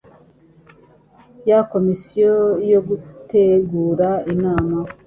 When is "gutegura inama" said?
2.87-4.77